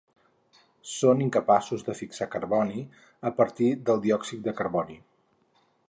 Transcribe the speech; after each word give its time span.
Són 0.91 1.21
incapaços 1.25 1.85
de 1.89 1.95
fixar 1.99 2.29
carboni 2.37 2.81
a 3.31 3.33
partir 3.43 3.71
del 3.91 4.03
diòxid 4.07 4.45
de 4.49 4.57
carboni. 4.63 4.99